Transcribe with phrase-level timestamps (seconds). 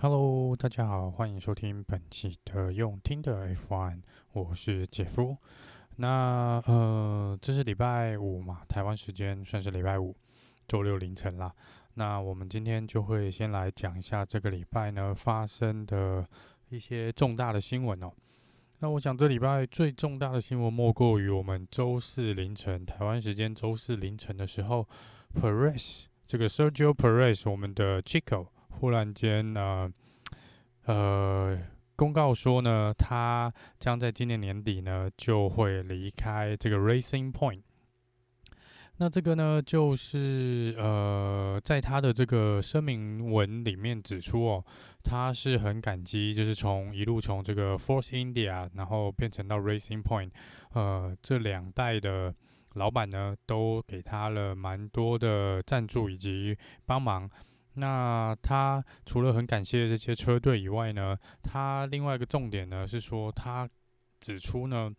[0.00, 5.36] Hello，大家好，欢迎收听本期的用听的 F1，我是杰夫。
[5.96, 10.14] 那呃，这是礼拜五嘛，台湾时间算是礼拜五，
[10.68, 11.52] 周六凌晨啦。
[11.94, 16.24] 那我们今天就会先来讲一下这个礼拜呢发生的
[16.68, 18.12] 一些重大的新闻哦。
[18.78, 24.88] 那我想这礼拜最重大的新闻莫过于我们周四凌晨，台湾时间周四凌晨的时候
[25.34, 28.46] ，Perez 这个 Sergio Perez 我们的 Chico。
[28.78, 29.90] 忽然间呢，
[30.86, 31.58] 呃，
[31.96, 37.62] 公告说呢，他将在今年年底呢就会离开这个 Racing Point。
[39.00, 44.64] 那这个呢，就是呃，在他的这个声明文里面指出哦，
[45.04, 50.30] 他是很感激，就是从一路从这个 Force India，然后变成到 Racing Point，
[50.72, 52.34] 呃，这两代的
[52.74, 57.30] 老板呢，都给他了蛮多的赞助以及帮忙。
[57.78, 63.68] 那他除了很感谢这些车队以外呢，他另外一个重点呢是说，他
[64.20, 64.92] 指出呢，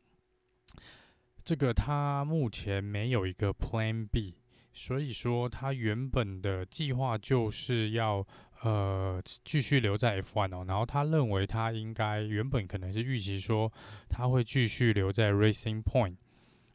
[1.43, 4.35] 这个他目前没有一个 Plan B，
[4.73, 8.25] 所以说他原本的计划就是要
[8.61, 13.71] 呃继续留在 F1 哦，然后他认为他应该原本可能是预期说
[14.07, 16.15] 他会继续留在 Racing Point，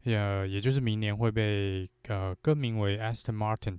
[0.04, 3.78] 呃，也就是明年会被呃更名为 Aston Martin。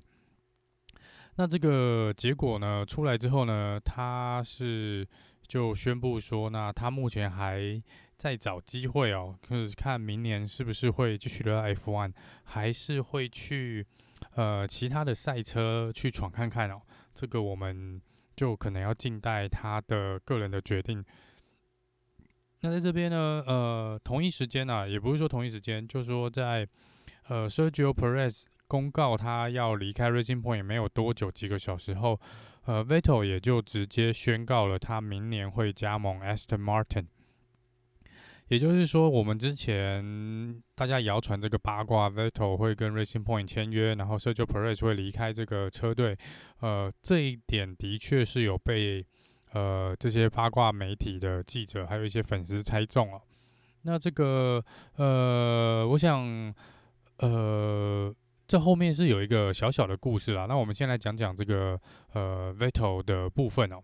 [1.38, 5.06] 那这个结果呢出来之后呢，他是
[5.46, 7.82] 就宣布说，那他目前还
[8.16, 12.14] 在找机会哦，就是看明年是不是会继续留在 F1，
[12.46, 13.86] 还是会去
[14.36, 16.82] 呃其他的赛车去闯看看哦。
[17.14, 18.02] 这个我们
[18.38, 21.04] 就可能要静待他的个人的决定。
[22.62, 26.66] 那在这边呢，呃，同一时间啊，也不是说同一时间，就是说在
[27.28, 28.46] 呃 Sergio Perez。
[28.68, 32.20] 公告他要离开 Racing Point 没有多久，几个小时后，
[32.66, 37.06] 呃，Vettel 也就直接宣告了他明年会加盟 Aston Martin。
[38.48, 46.18] 也就是说，我们之前大家谣传这个八卦，Vettel 会跟 Racing Point 签约，然后 Sergio Perez 会离开这个车队，
[46.60, 49.06] 呃，这一点的确是有被
[49.54, 53.22] 呃这些八卦媒体的记者还有一些粉丝猜中了。
[53.84, 54.64] 那这个
[54.96, 56.54] 呃，我想
[57.20, 58.14] 呃。
[58.48, 60.46] 这后面是有一个小小的故事啦。
[60.48, 61.80] 那我们先来讲讲这个
[62.14, 63.82] 呃 Vettel 的部分哦。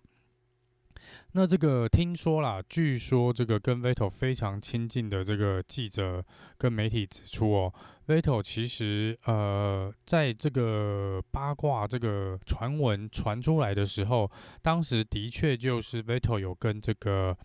[1.34, 6.24] 那这个听说啦，据说这个跟 Vettel 非常亲近的这个记者
[6.58, 7.74] 跟媒体指出哦
[8.08, 14.30] ，Vettel 其实呃在这个八卦这个传闻传出来的时候，
[14.62, 17.36] 当时的确就是 Vettel 有跟这个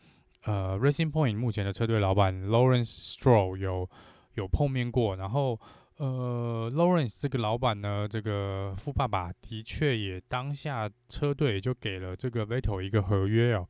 [0.45, 3.89] 呃 Racing Point 目前的车队老板 Lawrence Stroll 有
[4.35, 5.59] 有碰面过，然后。
[5.99, 13.67] 呃，Lawrence 这个老板呢，这个富爸爸的确也当下车队就给了这个 Vettel 一个合约哦。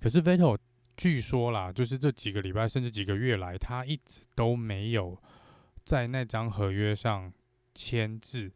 [0.00, 0.58] 可是 Vettel
[0.96, 5.16] 据说啦，就是这几个礼拜甚至几个月来，他一直都没有
[5.84, 7.32] 在那张合约上
[7.74, 8.52] 签字。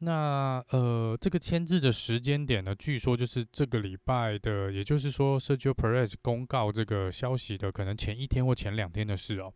[0.00, 9.52] 那呃，这个签字的时间点呢，据说就是这个礼拜的，也就是说 Sergio Perez 公告这个消息的可能前一天或前两天的事哦。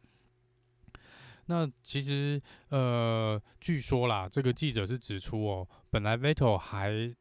[1.47, 7.13] 那其实，呃，据说啦，这个记者是指出哦，本来 Vettel 还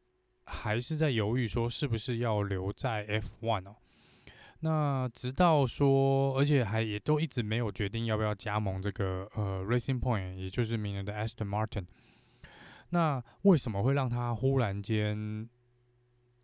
[0.44, 3.76] 还是在犹豫说是不是要留在 F1 哦。
[4.60, 11.86] 那直到说，而且还也都一直没有决定要不要加盟这个呃 Racing Point，也就是明年的 Aston Martin。
[12.90, 15.48] 那为什么会让他忽然间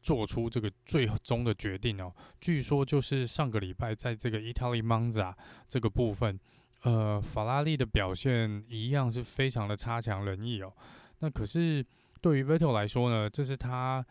[0.03, 2.13] 做出这个最终的决定哦？
[2.41, 5.33] 据说就是上个礼拜在这个 Italy Monza
[5.69, 6.41] 这个部分。
[6.83, 10.73] 呃，法拉利的表现一样是非常的差强人意哦。
[11.19, 11.85] 那可是
[12.21, 14.05] 对于 Vettel 来说呢，这是他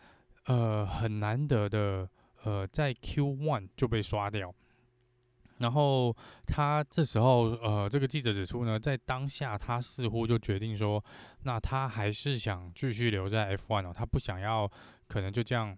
[0.44, 2.06] 呃很难得的
[2.42, 4.54] 呃在 Q1 就被刷掉。
[5.60, 6.14] 然后
[6.46, 11.02] 他这时候呃这个记者指出呢，在当下他似乎就决定说，
[11.44, 14.70] 那他还是想继续留在 F1 哦，他不想要
[15.06, 15.74] 可能就这样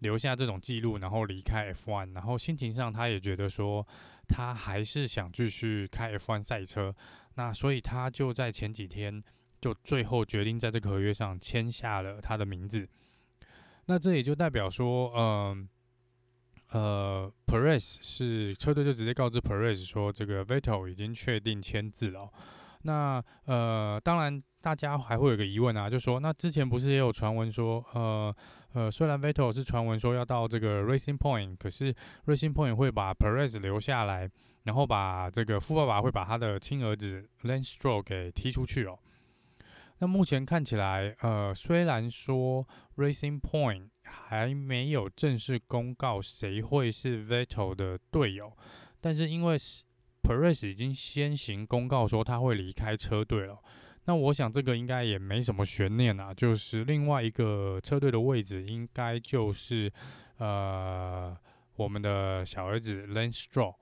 [0.00, 2.14] 留下这种记录，然后离开 F1。
[2.14, 3.86] 然后心情上他也觉得说。
[4.28, 6.94] 他还是想继续开 F1 赛车，
[7.34, 9.22] 那所以他就在前几天
[9.60, 12.88] 就最后决定在这个合约上签下了他的名字。
[13.86, 15.68] 那这也就代表说，嗯
[16.70, 22.30] 呃，，Perez 是车队就直接告知 Perez 说，这个 Vettel 已经确定签字了。
[22.82, 28.34] 那呃，当然大家还会有个疑问啊，就说那之前不是也有传闻说，呃。
[28.74, 31.92] 呃，虽然 Vettel 是传闻说要到这个 Racing Point，可是
[32.26, 34.30] Racing Point 会把 Perez 留下来，
[34.64, 38.98] 然后把这个富爸爸会把他的亲儿子 Lance Stroll 给踢出去哦。
[40.00, 42.64] 那目前看起来，呃，虽然说
[42.96, 48.52] Racing Point 还没有正式公告谁会是 Vettel 的队友，
[49.00, 49.56] 但是因为
[50.28, 53.58] Perez 已经先行公告说他会离开车队了，
[54.04, 59.90] 那我想这个应该也没什么悬念啊，就是另外一个车队的位置应该就是
[60.36, 61.34] 呃
[61.76, 63.74] 我们的小儿子 Lance Stroll。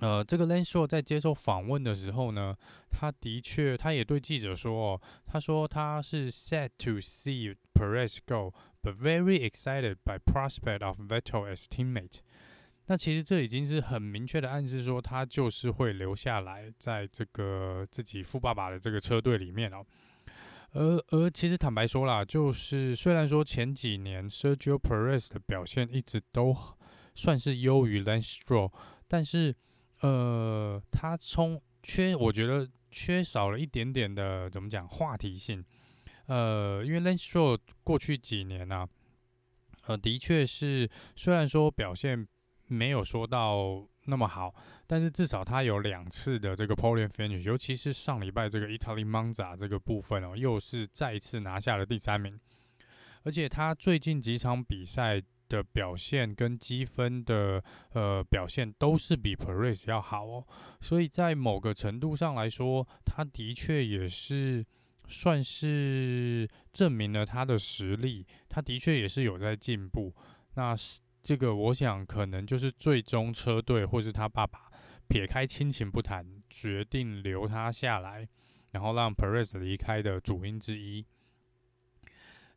[0.00, 2.56] 呃，这个 Lance Stroll 在接受访问的时候呢，
[2.90, 12.22] 他的确，他也对记者说，他说他是 sad to see Perez go，but very excited by prospect of Vettel as teammate。
[12.88, 19.86] 那其实这已经是很明确的暗示说，他就是会留下来，在这个自己富爸爸的这个车队里面哦。
[20.72, 26.56] 而而其实坦白说啦，就是虽然说前几年 Sergio Perez 的表现一直都
[27.14, 28.72] 算是优于 Lance Stroll，
[29.06, 29.54] 但是。
[30.00, 35.64] 呃，他从缺，我觉得缺少了一点点的怎么讲话题性。
[36.26, 38.88] 呃，因为 Lance Stroll 过去几年呢、啊，
[39.86, 42.24] 呃，的确是虽然说表现
[42.68, 44.54] 没有说到那么好，
[44.86, 52.38] 但是至少他有两次的这个 Podium Finish，尤其是上礼拜这个 Italy Monza 这个部分哦，又是再一次拿下了第三名，
[53.24, 55.22] 而且他最近几场比赛。
[55.48, 60.46] 的表现跟积分的呃表现都是比 PERIS 要好哦，
[60.82, 64.62] 所以在某个程度上来说，他的确也是
[65.06, 70.14] 算是证明了他的实力，他的确也是有在进步。
[70.56, 70.76] 那
[71.22, 74.70] 这个我想可能就是最终车队或是他爸爸
[75.08, 78.28] 撇开亲情不谈，决定留他下来，
[78.72, 81.04] 然后让 Perez 离开的主因之一。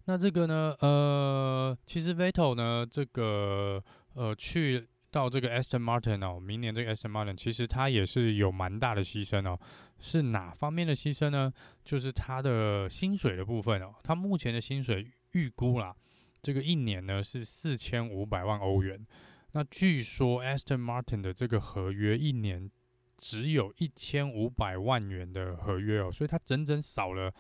[0.06, 9.60] 那这个呢，呃，其实 Vettel 呢，这个呃，去到这个 Aston Martin 哦，明年这个 Aston Martin 其实他也是有蛮大的牺牲哦。
[10.00, 11.54] 是哪方面的牺牲呢？
[11.84, 13.94] 就是他的薪水的部分哦。
[14.04, 15.96] 他目前的薪水预估啦，
[16.42, 19.06] 这个一年呢是四千五百万欧元。
[19.52, 22.72] 那据说 Aston Martin 的这个合约一年
[23.18, 27.34] 只有一千五百万元的合约哦，所以它整整少了。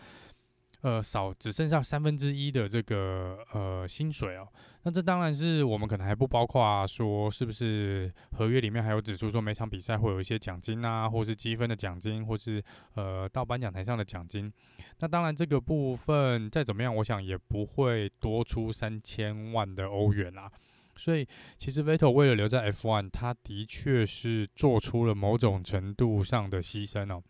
[0.81, 4.47] 呃，少只剩下三分之一的这个呃薪水哦，
[4.81, 12.63] 那这当然是我们可能还不包括啊，说是不是合约里面还有指出说每场比赛会有一些奖金啊，或是积分的奖金，或是
[12.95, 14.51] 呃到颁奖台上的奖金。
[14.99, 20.51] 那当然这个部分再怎么样，我想也不会多出三千万的欧元啦。
[20.97, 21.27] 所以
[21.57, 27.23] 其实 Vettel 为了留在 F1，他的确是做出了某种程度上的牺牲哦。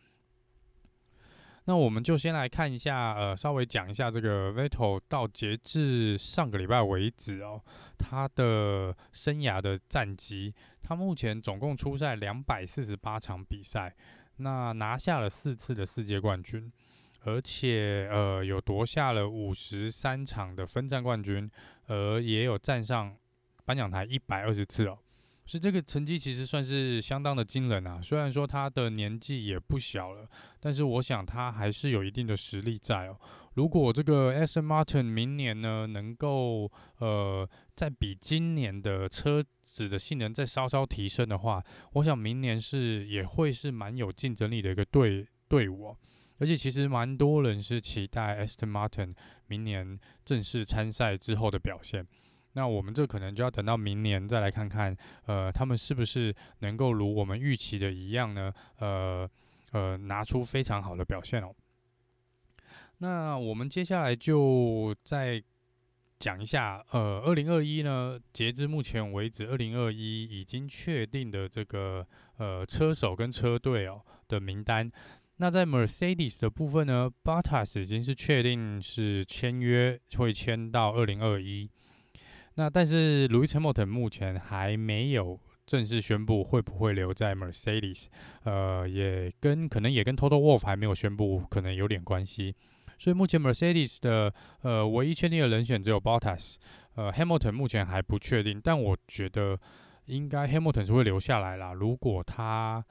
[1.65, 7.61] 那我们就先来看一下，呃，稍微讲一下这个 Vettel 到截至上个礼拜为止哦，
[7.99, 13.95] 他的生涯的战绩，他目前总共出赛两百四十八场比赛，
[14.37, 16.71] 那拿下了四次的世界冠军，
[17.25, 21.49] 而且呃有夺下了五十三场的分站冠军，
[21.85, 23.15] 而也有站上
[23.65, 24.97] 颁奖台一百二十次哦。
[25.51, 27.99] 是这个成绩其实算是相当的惊人啊！
[28.01, 30.25] 虽然说他的年纪也不小了，
[30.61, 33.19] 但是我想他还是有一定的实力在哦。
[33.55, 37.45] 如果这个 Aston Martin 明年呢能够呃
[37.75, 41.61] 再比今年的车子的性能再稍稍提升的话，
[41.95, 45.97] 我想明年是也会是蛮有竞争力的一个队队伍哦。
[46.37, 49.13] 而且其实蛮多人是期待 Aston Martin
[49.47, 52.07] 明年正式参赛之后的表现。
[52.53, 54.95] 那我们这可能就要等到明年再来看看，
[55.25, 58.53] 呃，他们是不是能够如我们预期的一样呢？
[58.79, 59.29] 呃
[59.71, 61.55] 呃，拿出非常好的表现哦。
[62.97, 65.41] 那我们接下来就再
[66.19, 72.05] 讲一下，呃，二零二一呢，截至目前为止，二零二一已经确定的这个
[72.37, 74.91] 呃车手跟车队哦的名单。
[75.37, 81.71] 那在 Mercedes 的部分呢，Bottas 已经是确定是签约会签到二零二一。
[82.55, 88.07] 那但是，Lewis Hamilton 目前还没有正式宣布会不会留在 Mercedes，
[88.43, 92.53] 呃，也跟可能也跟 Toto Wolff 还没有宣布，可能有点关系。
[92.99, 96.57] 所以目前 Mercedes 的呃唯一确定的人选只有 Bottas，
[96.95, 99.57] 呃，Hamilton 目前还不确定，但我觉得
[100.07, 101.71] 应该 Hamilton 是会留下来啦。
[101.71, 102.85] 如果他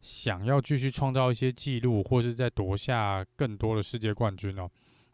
[0.00, 4.68] 想要继续创造一些记录，或是再夺下更多的世界冠军哦，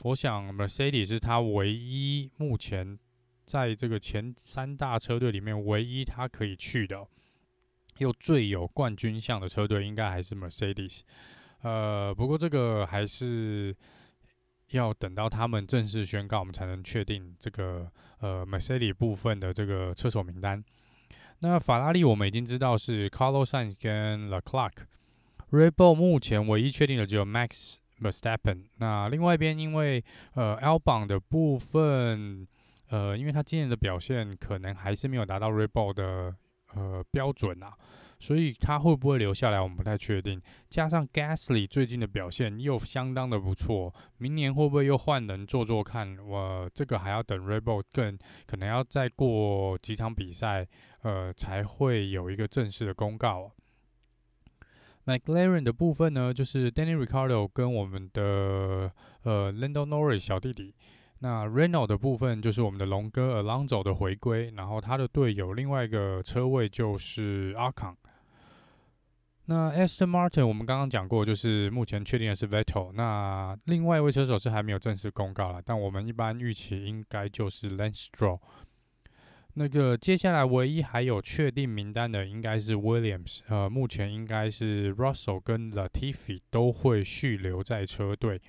[0.04, 2.98] 我想 Mercedes 是他唯一目前。
[3.50, 7.04] 在这个前三大车队里面，唯一他可以去的，
[7.98, 11.00] 又最有冠军相的车队，应该还是 Mercedes。
[11.62, 13.74] 呃，不过这个还是
[14.70, 17.90] 要等到他们正式宣告，我们才能确定这个
[18.20, 20.62] 呃 Mercedes 部分的这个车手名单。
[21.40, 24.74] 那法拉利我们已经知道是 Carlos Sainz 跟 Leclerc。
[25.50, 28.66] Red Bull 目前唯一确定的只有 Max Verstappen。
[28.76, 30.04] 那另外一边，因为
[30.34, 32.46] 呃 L 榜的部分。
[32.90, 36.36] 呃，因为他今年的表现可能还是没有达到 Rebel 的
[36.74, 37.72] 呃标准啊。
[38.22, 40.38] 所以他会不会留下来，我们不太确定。
[40.68, 46.18] 加上 Gasly 最近的表现又相当的不错，明年会不会又换人做做看？
[46.18, 50.68] 我这个还要等 Rebel 更可能要再过几场比赛，
[51.00, 53.52] 呃，才会有一个正式的公告。
[55.06, 58.92] McLaren 的部分呢，就是 Danny Ricardo 跟我们的
[59.22, 60.74] 呃 Lando Norris 小弟弟。
[61.22, 67.96] 那 Renault 的部分就是我们的龙哥 Alonso 的回归，然后他的队友另外一个车位就是阿康。
[69.44, 72.92] 那 Aston Martin 我们刚刚讲过，就是目前确定的是 Vettel。
[72.92, 78.38] 那另外一位车手是还没有正式公告了，但我们一般预期应该就是 Lance Stroll。
[79.54, 88.40] 那个接下来唯一还有确定名单的应该是 Williams，呃，目前应该是 Russell 跟 Latifi 都会续留在车队。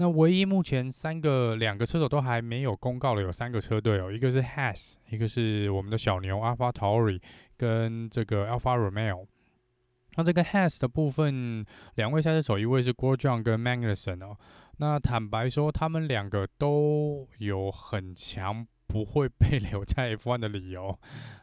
[0.00, 7.20] 那唯一目前三个两个车手都还没有公告的有三个车队哦，一个是 Has，一个是我们的小牛 AlphaTauri，
[7.58, 9.26] 跟这个 Alfa Romeo。
[10.14, 11.66] 那这个 Has 的部分，
[11.96, 14.38] 两位赛车手，一位是 Grosjean 跟 Magnussen 哦。
[14.78, 20.98] 那坦白说，他们两个都有很强不会被 留在 F1 的理由。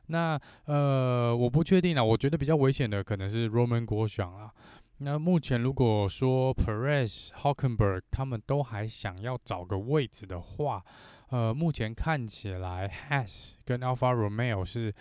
[0.07, 4.51] 那呃，我不确定啦，我觉得比较危险的可能是 Roman 郭壮啊。
[4.99, 10.83] 那目前如果说 Perez、Hockenberg 他们都还想要找个位置的话，
[11.29, 14.93] 呃，目前看起来 Has 跟 Alpha Romeo 是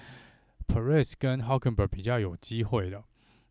[0.69, 3.03] Perez 跟 Hockenberg 比较有机会的。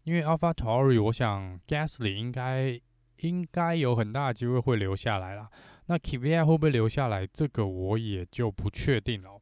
[0.04, 2.80] 因为 AlphaTauri，我想 Gasly 应该
[3.22, 5.50] 应该有很大的机会会留下来啦。
[5.88, 7.26] 那 Kvyat 会不会留下来？
[7.26, 9.42] 这个我也就不确定了。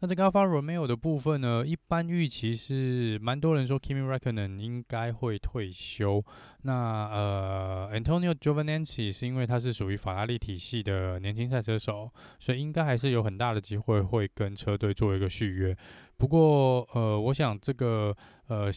[0.00, 6.24] 那这个 Alfa Romeo 的部分呢，一般预期是蛮多人说 Kimi Räikkönen 应该会退休。
[6.62, 15.76] 那呃，Antonio Giovinazzi 是因为他是属于法拉利体系的年轻赛车手，所以应该还是有很大的机会会跟车队做一个续约。
[16.16, 18.16] 不过呃，我想这个
[18.48, 18.70] 呃。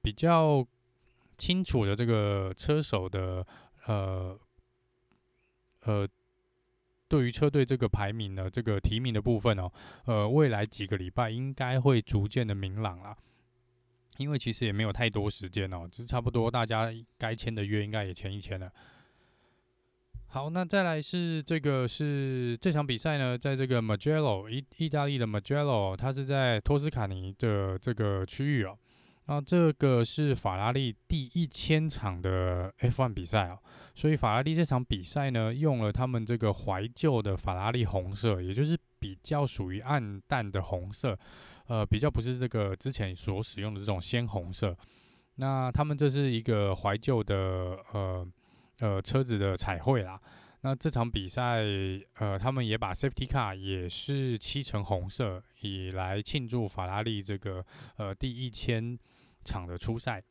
[0.00, 0.64] 比较
[1.36, 3.44] 清楚的这个车手的
[3.86, 4.38] 呃
[5.82, 6.08] 呃，
[7.08, 9.72] 对于车队这个排名的这个提名的部分哦，
[10.04, 13.16] 呃，未来几个礼拜应该会逐渐的明朗啦，
[14.18, 18.70] 因为其实也没有太多时间哦，只是差不多大家该签的约应该也签一签了。
[20.26, 25.96] 好，那再来是这个是这场比赛呢，在这个 m a g e l l o 意意大利的 m a g e l l o
[25.96, 28.78] 它是在托斯卡尼的这个区域哦。
[29.30, 33.58] 那这个是法拉利第一千场的 F1 比赛啊，
[33.94, 41.14] 所以法拉利这场比赛呢，用了他们这个怀旧的法拉利红色，也就是比较属于暗淡的红色，
[41.66, 44.74] 呃，比较不是这个之前所使用的这种鲜红色。
[45.34, 47.36] 那他们这是一个怀旧的
[47.92, 48.26] 呃
[48.78, 50.18] 呃车子的彩绘啦。
[50.62, 51.62] 那这场比赛，
[52.14, 57.62] 呃，他们也把 Safety Car 也是漆成红色，以来庆祝法拉利这个
[57.98, 58.98] 呃第一千。
[59.44, 60.22] 场的初赛，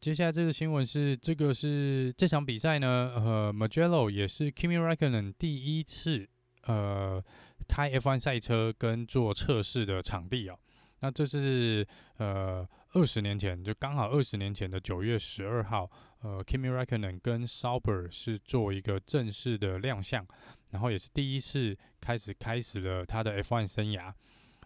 [0.00, 6.28] 接下来这个新闻是，这个是这场比赛呢，呃，Magello 也是 Kimi Räikkönen 第一次
[6.64, 7.22] 呃
[7.68, 10.58] 开 F1 赛车跟做测试的场地哦。
[11.00, 15.90] 那这是呃二十年前，就刚好二十年前的九月十二号，
[16.22, 20.26] 呃，Kimi Räikkönen 跟 Sauber 是做一个正式的亮相，
[20.70, 24.12] 然后也是第一次开始开始了他的 F1 生涯。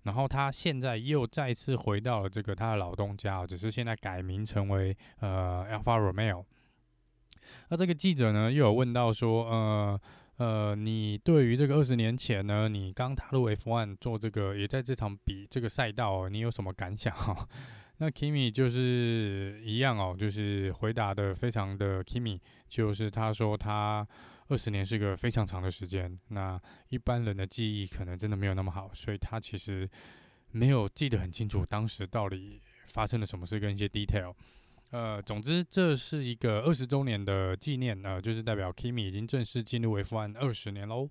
[0.04, 6.44] 然后他现在又再次回到了这个他的老东家，只是现在改名成为呃 Alfa Romeo。
[7.68, 10.00] 那这个记者呢又有问到说，呃
[10.36, 17.14] 呃，你对于这个二十年前呢，你刚踏入 F1 做这个，也在这场比这个赛道，你有什么感想？
[17.98, 24.06] 那 Kimi 就是一样哦，就是回答的非常的 Kimi，就是他说他。
[24.48, 29.88] 二十年是个非常长的时间，那一般人的记忆可能真的没有那么好，所以他其实
[30.50, 34.34] 没有记得很清楚当时到底发生了什么事跟一些 detail。
[34.90, 41.10] 呃，总之这是一个二十周年的纪念，呃，就是代表 Kimi 已经正式进入 F1 二十年喽。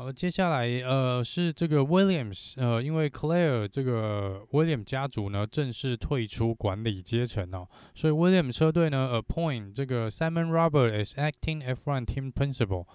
[0.00, 12.06] 好，接下来呃是这个 Williams，呃，因为 Claire 这个 Williams 家族呢正式退出管理阶层哦，所以 Williams 车队呢 appoint 这个 Simon Robert as acting F1
[12.06, 12.86] team principal。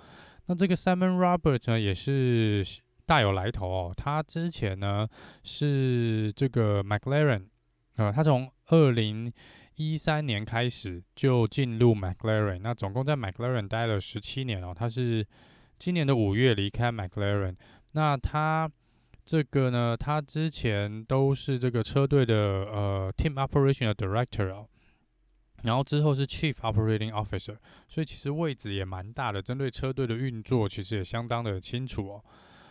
[0.48, 2.66] 那这个 Simon Robert 呢也是
[3.06, 5.08] 大有来头哦，他之前呢
[5.44, 7.44] 是这个 McLaren，
[7.98, 9.32] 呃，他从二零
[9.76, 15.24] 一三年开始就进入 McLaren，那总共在 McLaren 待了十七年哦，他是。
[15.78, 17.56] 今年的五月离开 McLaren，
[17.94, 18.70] 那他
[19.26, 24.68] 这个呢，他之前都是这个车队的呃 Team Operation 的 Director 哦。
[25.64, 32.24] 然后之后是 Chief Operating Officer，所以其实位置也蛮大的，针对车队的运作其实也相当的清楚哦。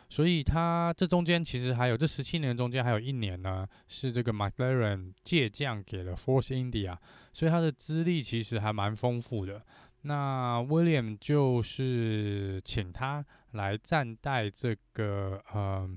[0.09, 6.97] 所以他这中间其实还有这十七年中间还有一年呢，是这个 McLaren 借将给了 Force India，
[7.33, 9.61] 所以他的资历其实还蛮丰富的。
[10.07, 15.89] 那 William 就是请他来暂代这个呃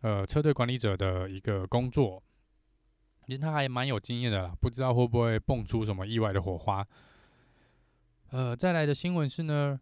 [0.00, 2.22] 呃车队管理者的一个工作。
[3.26, 6.86] 其实他还蛮有经验的啦，不知道会不会蹦出什么意外的火花。
[8.30, 9.78] 呃，再来的新闻是呢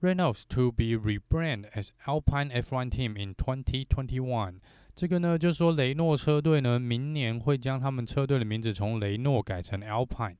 [0.00, 4.60] ，Renaults to be rebrand as Alpine F1 Team in 2021。
[4.94, 10.36] 这个呢，就是说雷诺车队呢，明年会将他们车队的名字从雷诺改成 Alpine。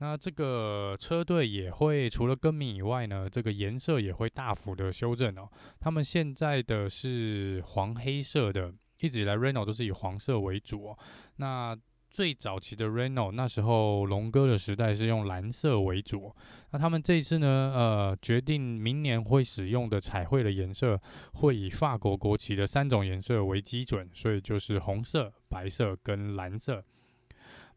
[0.00, 5.48] 那这个车队也会除了更名以外呢，这个颜色也会大幅的修正哦。
[5.80, 10.98] 他们现在的是黄黑色的，一直以来 Renault 都是以黄色为主哦。
[11.36, 11.76] 那
[12.10, 16.34] 最早期的 Renault，那时候龙哥的时代是用蓝色为主。
[16.70, 20.98] 那他们这一次呢，呃，决定明年会使用的彩绘的颜色，
[21.34, 26.82] 会以法国国旗的三种颜色为基准，所以就是红色、白色跟蓝色。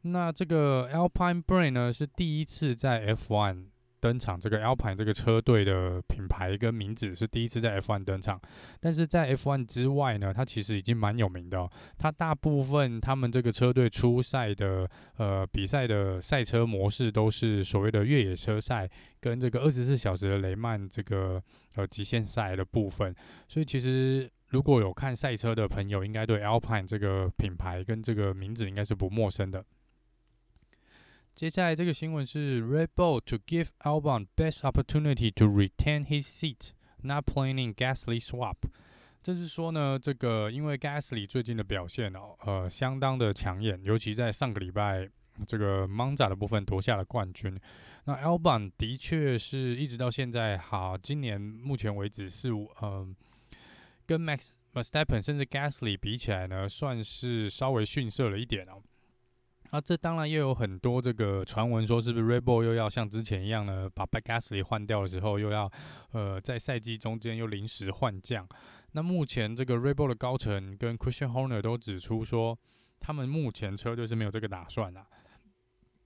[0.03, 3.65] 那这个 Alpine Brain 呢，是第一次在 F1。
[4.01, 8.41] 登场这个 Alpine 这个车队的品牌跟名字是第一次在 F1 登场，
[8.79, 11.70] 但是在 F1 之外呢，它其实已经蛮有名的。
[12.00, 18.89] 它大部分他们这个车队出赛的呃比赛的赛车模式都是所谓的越野车赛
[19.20, 21.39] 跟这个二十四小时的雷曼这个
[21.75, 23.15] 呃极限赛的部分，
[23.48, 29.63] 所以其实如果有看赛车的朋友，应该对 Alpine 这个品牌跟这个名字应该是不陌生的。
[31.41, 36.69] 接下来这个新闻是 Red Bull to give Albon best opportunity to retain his seat,
[37.01, 38.57] not planning Gasly swap。
[39.24, 45.10] 这是说呢，这个因为 Gasly 最近的表现哦，呃，相当的抢眼，尤其在上个礼拜
[45.48, 47.60] 这个 Monza 的部分夺下了冠军。
[48.05, 53.15] 那 Albon 的确是一直到现在，好，今年目前为止是嗯、呃，
[54.05, 58.80] 跟 Max m e s t a p p e n 甚至 Gasly 比起来呢，算是稍微逊色了一点哦。
[59.73, 65.71] 那、啊、这当然又有很多这个传闻说，是不是 r e b o l 又要像之前一样呢，把 Gasly 换掉的时候，又要
[66.12, 68.45] 呃在赛季中间又临时换将？
[68.91, 72.60] 那目前这个 r e b o l 的高层跟 Christian Horner 都指出说，
[72.99, 75.07] 他们目前车队是没有这个打算啊。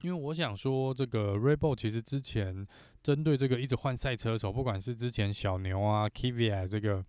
[0.01, 2.67] 因为我想说，这个 r e b o l 其实之前
[3.01, 7.03] 针对这个一直换赛车手，不管是之前小牛啊、Kvyat 这个。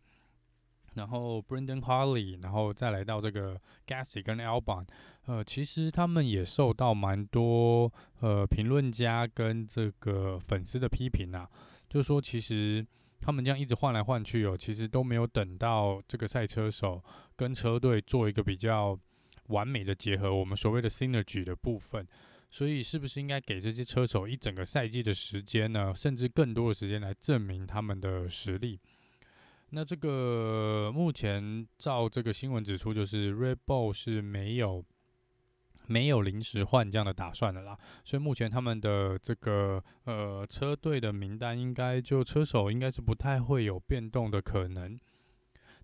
[0.97, 4.87] 然后 Brendan h a r l e y 然后再来到这个 Gasly 跟 Albon，
[5.27, 11.49] 呃，其实他们也受到蛮多呃评论家跟这个粉丝的批评啊，
[11.89, 12.85] 就是说其实
[13.21, 17.03] 他们这样一直换来换去哦，其实都没有等到这个赛车手
[17.37, 18.99] 跟车队做一个比较
[19.49, 22.07] 完美的结合，我们所谓的 synergy 的部分，
[22.51, 28.81] 所以是不是应该给这些车手一整个赛季的时间呢，甚至更多的时间来证明他们的实力？
[29.71, 34.85] 那这个目前照这个新闻指出，就是 Red Bull 是没有
[35.87, 44.99] 没有临时换将的打算的啦，所以目前他们的这个呃车队的名单应该就车手应该是不太会有变动的可能，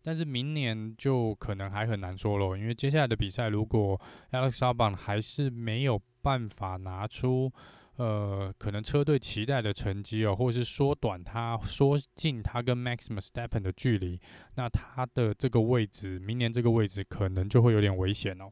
[0.01, 7.53] 但是明年就可能还很难说喽，因为接下来的比赛如果 Alex Albon 还是没有办法拿出。
[8.03, 14.21] 呃，可能车队期待的成绩哦，或者是缩短他、缩近他跟 Max Verstappen 的距离，
[14.57, 18.51] 那他的这个位置，明年这个位置可能就会有点危险哦。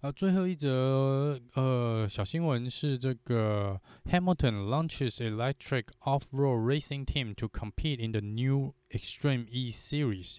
[0.00, 10.38] 呃，最后一则呃小新闻是这个 Hamilton launches electric off-road racing team to compete in the new Extreme E Series。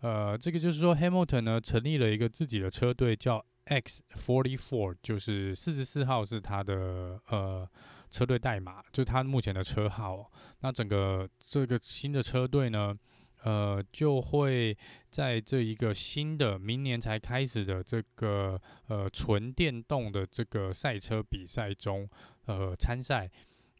[0.00, 3.44] 呃，这个就是说 Hamilton 呢成立了一个自己的车队叫。
[3.66, 7.68] X forty four 就是四十四号是他的呃
[8.10, 10.30] 车队代码，就是他目前的车号。
[10.60, 12.94] 那整个这个新的车队呢，
[13.42, 14.76] 呃，就会
[15.10, 22.08] 在这一个新的明年才开始的这个呃纯电动的这个赛车比赛中
[22.46, 23.30] 呃参赛。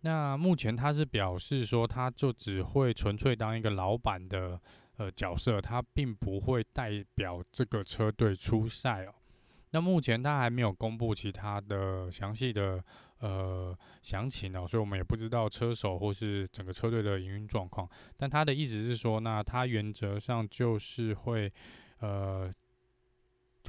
[0.00, 4.60] 那目前他是表示说，他就只会纯粹当一个老板的
[4.96, 9.14] 呃角色，他并不会代表这个车队出赛哦。
[9.74, 12.80] 那目前他还没有公布其他的详细的
[13.18, 17.90] 呃详情哦，所以我们也不知道车手或是整个车队的营运状况。
[18.16, 21.52] 但他的意思是说，那他原则上就是会
[21.98, 22.48] 呃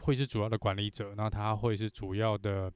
[0.04, 2.72] 会是主要的管理者，那他会是主要的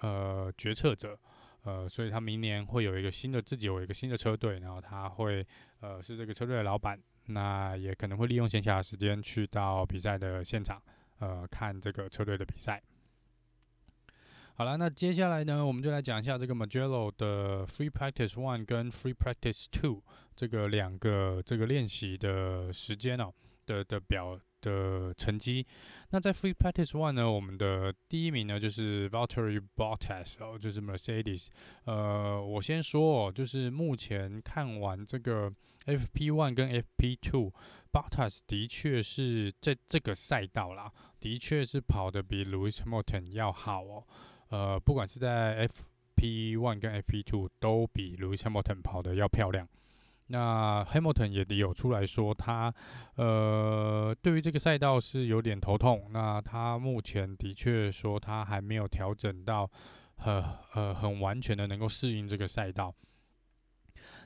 [0.00, 1.18] 呃决策者，
[1.62, 5.42] 呃，所以他明年会有一个新的自己有一个新的车队，然后他会
[5.80, 10.78] 呃是这个车队的老板，那也可能会利用闲暇的时间去到比赛的现场。
[11.18, 12.82] 呃，看这个车队的比赛。
[14.54, 20.02] 好了，那接下来呢，我们就来讲一下这个 Magello 的 Free Practice One 跟 Free Practice Two
[20.34, 23.30] 这个两个这个练习的时间哦
[23.66, 25.66] 的的表的成绩。
[26.10, 31.48] 那在 Free Practice One 呢，我们的第一名呢就是 Valtteri Bottas 哦，就是 Mercedes。
[31.84, 35.50] 呃，我先说哦，就是目前看完这个
[35.86, 44.04] FP One 跟 FP Two，Bottas 的确是在这个赛道啦，的确是跑得比 Lewis Hamilton 要好哦。
[44.48, 49.68] 呃，不管是在 FP One 跟 FP Two 都比 Lewis Hamilton 跑得要漂亮。
[50.28, 52.74] 那 Hamilton 也有出来说他，
[53.14, 56.08] 呃，对于这个赛道是有点头痛。
[56.10, 59.70] 那他目前的确说他还没有调整到
[60.16, 60.42] 很
[60.74, 62.94] 呃很完全的能够适应这个赛道。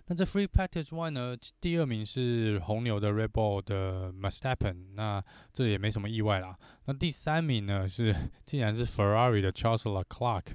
[0.07, 6.59] 那这 Free Practice One 呢，第二名是红牛的 Red Bull 的 Mastappen，那这也没什么意外啦。
[6.87, 8.13] 那第三名呢是
[8.45, 10.47] 竟然是 Ferrari 的 Charles Leclerc，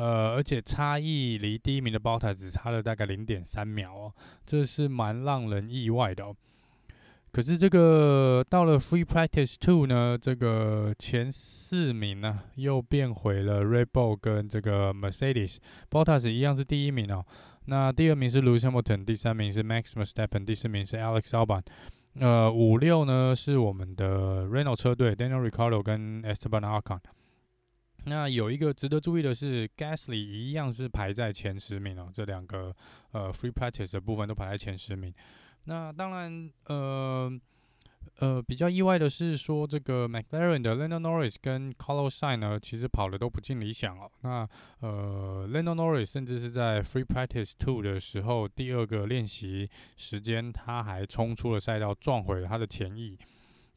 [0.00, 4.14] 呃，而且差异离第一名的 Bottas 只差了大概零点三秒哦，
[4.46, 6.34] 这是蛮让人意外的哦。
[7.30, 17.22] 可是这个到了 Free Practice Two 呢，这个前四名呢、又变回了 Red Bull 跟这个 Mercedes，Bottas 一样是第一名哦。
[17.66, 21.62] 那第二名是 Lewis Hamilton，第三名是 Max Verstappen，第四名是 Alex Albon。
[22.14, 27.00] 呃，五六呢是我们的 Renault 车队 Daniel r i c a r d o 跟 Esteban Ocon。
[28.04, 32.10] 那有一个值得注意的是，Gasly 一样是排在前十名哦。
[32.12, 32.74] 这两个
[33.12, 35.12] 呃 Free Practice 的部分都排在前十名。
[35.64, 37.40] 那当然，呃。
[38.16, 44.10] 呃，比较意外的是说，这个 McLaren 的 Lando Norris 跟 Carlos Sain 呢，其实跑的都不尽理想哦。
[44.22, 44.48] 那
[44.80, 53.18] 呃，Lando Norris 甚至是在 Free Practice Two 的时候，第二个练习时间，他还冲出了赛道，撞毁了他的前翼，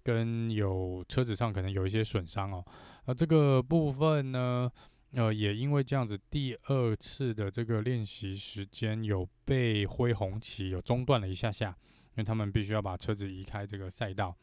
[0.03, 2.65] 跟有车子上可能有一些损伤哦。
[3.05, 4.71] 啊这个部分呢，
[5.11, 11.75] 呃，也因为这样子，第二次的这个练习时间有被挥红旗，有中断了一下下。
[12.15, 14.35] 因为他们必须要把车子移开这个赛道。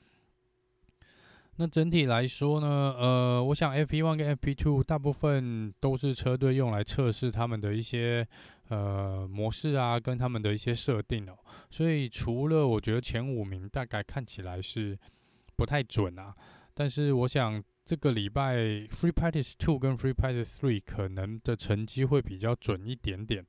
[1.54, 8.26] 那整体来说呢，呃，我想 FP1 跟 F P Two 大部分都是车队用来测试他们的一些
[8.70, 11.38] 呃模式啊，跟他们的一些设定哦。
[11.70, 14.98] 所以除了我觉得前五名大概看起来是
[15.54, 16.34] 不太准啊，
[16.74, 23.44] 但是我想这个礼拜 Free Practice Two 跟 Free Practice Three 可能的成绩会比较准一点点。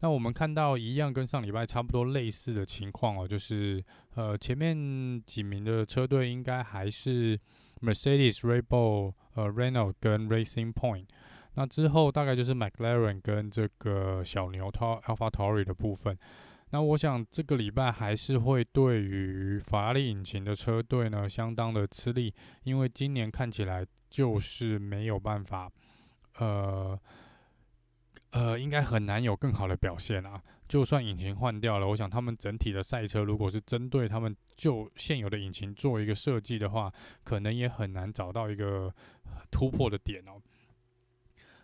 [0.00, 7.38] 那我们看到一样跟上礼拜差不多类似的情况哦，就是呃前面几名的车队应该还是
[7.80, 11.06] Mercedes、Red Bull、呃 Renault 跟 Racing Point，
[11.54, 16.18] 那之后大概就是 McLaren 跟这个小牛 AlphaTauri 的部分。
[16.70, 25.70] 那我想这个礼拜还是会对于法拉利引擎的车队呢相当的吃力，因为今年看起来就是没有办法，
[26.38, 26.98] 呃。
[28.32, 30.40] 呃，应该很难有更好的表现啊！
[30.68, 36.92] 就算引擎换掉了，我想他们整体的赛车，如果是针对他们就现有的引擎做一个设计的话，
[37.24, 38.94] 可能也很难找到一个
[39.50, 40.40] 突破的点哦。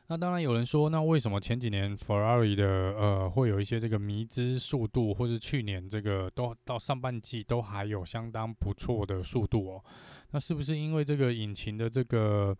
[0.08, 9.84] 那当然有人说，那为什么前几年 Ferrari 的呃会有一些这个迷之速度，或是去年这个都到上半季都还有相当不错的速度哦？
[10.30, 12.56] 那是不是因为这个引擎的这个？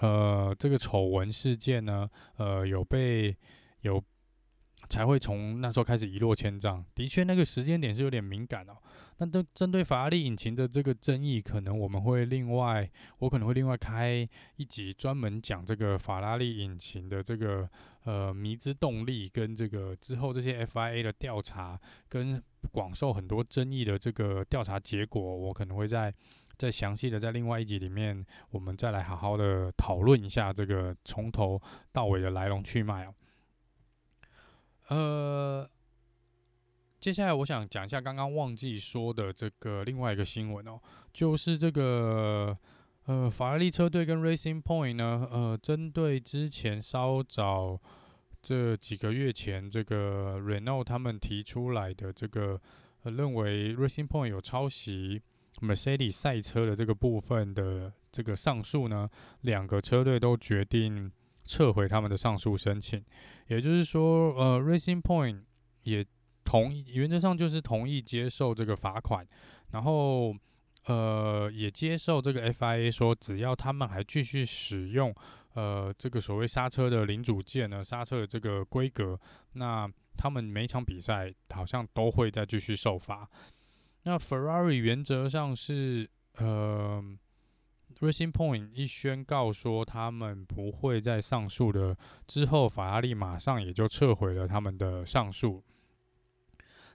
[0.00, 3.36] 呃，这个丑闻事件呢，呃，有被
[3.80, 4.00] 有
[4.88, 6.84] 才会从那时候开始一落千丈。
[6.94, 8.76] 的确，那个时间点是有点敏感哦。
[9.18, 17.68] 那都针对法拉利引擎的这个争议，可能我们会另外，我可能会另外开一集专门讲这个法拉利引擎的这个
[18.04, 22.40] 呃迷之动力，跟这个之后这些 FIA 的调查，跟
[22.72, 26.14] 广受很多争议的这个调查结果，我可能会在。
[26.58, 33.14] 再详细的在另外一集里面，我们再来好好的讨论一下这个从头到尾的来龙去脉哦。
[34.88, 35.68] 呃，
[37.00, 40.80] 接下来我想讲一下刚刚忘记说的这个另外一个新闻哦，
[41.12, 42.56] 就是这个
[43.06, 47.80] 呃法拉利车队跟 Racing Point 呢，呃，针对之前稍早
[48.42, 52.60] 这几个月前这个 Renault 他们提出来的这个、
[53.02, 55.22] 呃、认为 Racing Point 有抄袭。
[55.60, 61.10] Mercedes 赛车的这个部分的这个上诉呢，两个车队都决定
[61.48, 63.02] 撤回他们的上诉申请。
[63.46, 65.40] 也就是说，呃，Racing Point
[65.84, 66.04] 也
[66.44, 69.26] 同意，原则上就是同意接受这个罚款，
[69.70, 70.36] 然后
[70.86, 75.14] 呃，也接受这个 FIA 说，只要他们还继续使用
[75.54, 79.18] 呃这个所谓刹车的零组件呢，刹车的这个规格，
[79.54, 83.28] 那他们每场比赛好像都会再继续受罚。
[84.04, 87.02] 那 Ferrari 原则上是呃
[88.00, 95.62] Racing Point 一宣告说他们不会再上诉的之后，法拉利马上也就撤回了他们的上诉。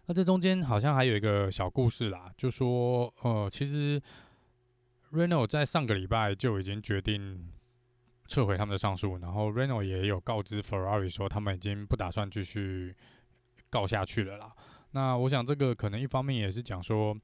[0.05, 4.01] 那这中间好像还有一个小故事啦，就说呃，其实
[5.11, 7.49] Renault 在上个礼拜就已经决定
[8.27, 12.95] 撤回他们的上诉，然后 Renault 也有告知 Ferrari 说他们已经不打算继续
[13.69, 14.53] 告下去了啦。
[14.91, 17.17] 那我想这个可能一方面也是讲说，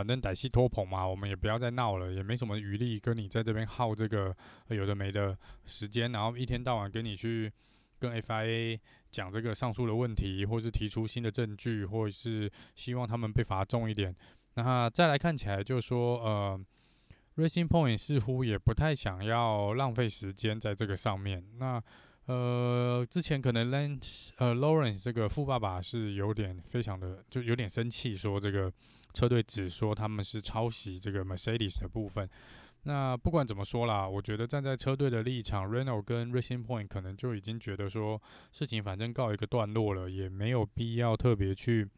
[0.00, 4.34] 反正歹戏拖棚嘛，我们也不要再闹了，也没什么余力跟你在这边耗这个
[4.68, 5.36] 有的没的
[5.66, 7.52] 时间，然后一天到晚跟你去
[7.98, 14.16] 跟 FIA 讲这个上诉的问题，或是提出新的证据，或是希望他们被罚重一点。
[14.54, 16.60] 那再来看起来，就是说呃
[17.36, 21.44] ，Racing Point 似乎也不太想要浪费时间在这个上面。
[21.58, 21.78] 那
[22.24, 28.72] 呃，之前可能 Lance 呃 Lawrence 这个富爸爸是有点非常的就有点生气，说这个
[29.12, 32.28] 车队只说他们是抄袭这个 Mercedes 的部分。
[32.84, 38.20] 那不管怎么说啦，我觉得站在车队的立场，Renault 跟 Racing Point 可能就已经觉得说
[38.52, 41.88] 事情反正告一个段落了，也没有必要特别去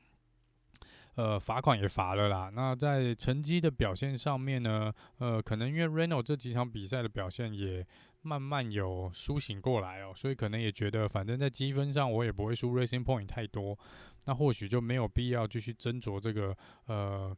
[1.14, 2.51] 呃罚款也罚了啦。
[2.53, 7.87] 那在成绩的表现上面呢，呃，可能因为 Renault 这几场比赛的表现也。
[8.25, 13.77] 慢慢有苏醒过来哦，所以可能也觉得，反正在积分上我也不会输 Racing Point 太多，
[14.26, 16.56] 那或许就没有必要继续斟酌这个
[16.87, 17.37] 呃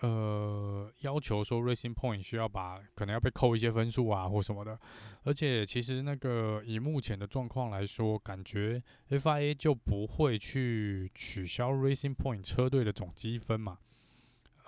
[0.00, 4.78] 呃要求说 Racing Point 需要把可能要被扣一些分数啊或什么的，
[5.24, 13.78] 而且其实那个以目前的状况来说，感觉 FIA 就不会去取消 Racing Point 车队的总积分嘛。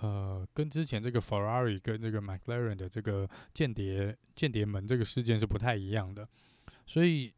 [0.00, 6.28] 呃，跟之前这个 Ferrari 跟这个 McLaren 的这个间谍间谍门这个事件是不太一样的，
[6.86, 7.32] 所以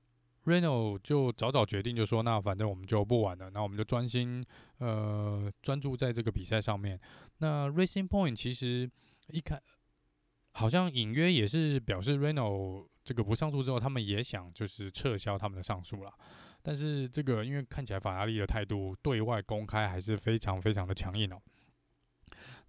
[0.45, 4.45] Renault 就早早决定就说，那反正我们就不玩了，那我们就专心
[4.79, 7.01] 呃专注在这个比赛上面。
[7.39, 8.91] 那 Racing Point 其实
[9.29, 9.61] 一开
[10.53, 16.13] 好像隐约也是表示 Renault 这个不上诉之后，他们也想就是撤销他们的上诉了。
[16.63, 21.41] 但是这个因为看起来法拉利的态度对外公开还是非常非常的强硬哦。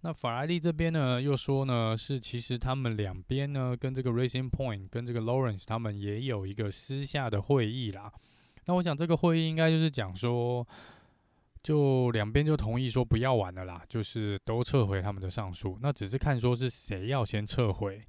[0.06, 8.12] 那法拉利这边呢，又说呢，是其实他们两边呢，跟这个 Racing Point 跟这个 Lawrence 他们也有一个私下的会议啦。
[8.66, 10.64] 那我想这个会议应该就是讲说，
[11.60, 15.76] 就两边就同意说不要玩了啦，就是都撤回他们的上诉。
[15.82, 18.00] 那只是看说是谁要先撤回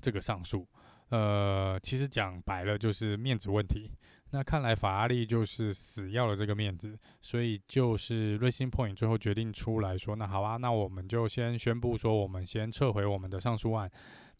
[0.00, 0.66] 这个上诉。
[1.10, 3.90] 呃，其实讲白了就是面子问题。
[4.32, 13.90] 那看来法拉利就是死要了这个面子，所以就是 Racing Point 最后决定出来说，那好啊，那我们就先宣布说，我们先撤回我们的上诉案。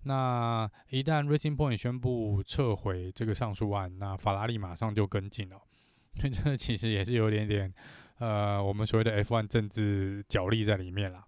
[0.04, 5.60] 那一旦 Racing Point 宣布撤回这个上诉案，那法拉利马上就跟进了。
[6.32, 7.72] 这其实也是有点点，
[8.18, 11.24] 呃，我们所谓的 F1 政治角力在里面啦。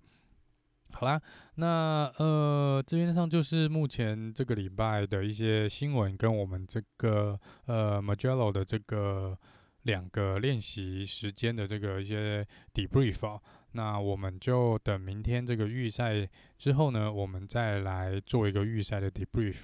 [0.93, 1.21] 好啦，
[1.57, 9.37] 那呃，这边上就是目前这个礼拜的一些新闻，跟我们这个呃 Magello 的这个
[9.83, 13.41] 两个练习时间的这个一些 debrief 啊。
[13.73, 19.63] 那我们就等明天这个预赛之后呢，我们再来做一个预赛的 debrief。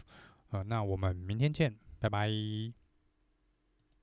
[0.50, 2.87] 呃，那我们明天见，拜拜。